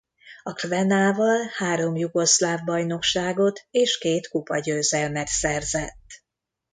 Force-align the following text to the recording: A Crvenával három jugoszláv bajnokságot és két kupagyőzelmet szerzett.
A 0.43 0.51
Crvenával 0.53 1.37
három 1.55 1.95
jugoszláv 1.95 2.59
bajnokságot 2.65 3.67
és 3.71 3.97
két 3.97 4.27
kupagyőzelmet 4.29 5.27
szerzett. 5.27 6.05